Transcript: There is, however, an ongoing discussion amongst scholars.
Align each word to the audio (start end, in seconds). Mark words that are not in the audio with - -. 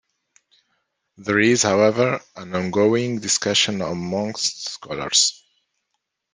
There 1.17 1.39
is, 1.39 1.61
however, 1.61 2.19
an 2.35 2.55
ongoing 2.55 3.19
discussion 3.19 3.83
amongst 3.83 4.67
scholars. 4.69 5.43